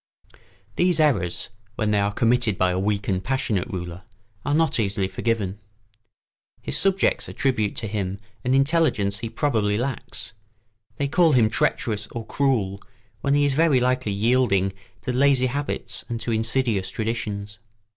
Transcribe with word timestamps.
]These 0.81 0.99
errors, 0.99 1.51
when 1.75 1.91
they 1.91 1.99
are 1.99 2.11
committed 2.11 2.57
by 2.57 2.71
a 2.71 2.79
weak 2.79 3.07
and 3.07 3.23
passionate 3.23 3.67
ruler, 3.67 4.01
are 4.43 4.55
not 4.55 4.79
easily 4.79 5.07
forgiven. 5.07 5.59
His 6.59 6.75
subjects 6.75 7.29
attribute 7.29 7.75
to 7.75 7.87
him 7.87 8.17
an 8.43 8.55
intelligence 8.55 9.19
he 9.19 9.29
probably 9.29 9.77
lacks; 9.77 10.33
they 10.95 11.07
call 11.07 11.33
him 11.33 11.51
treacherous 11.51 12.07
or 12.07 12.25
cruel 12.25 12.81
when 13.19 13.35
he 13.35 13.45
is 13.45 13.53
very 13.53 13.79
likely 13.79 14.11
yielding 14.11 14.73
to 15.03 15.13
lazy 15.13 15.45
habits 15.45 16.03
and 16.09 16.19
to 16.21 16.31
insidious 16.31 16.89
traditions. 16.89 17.59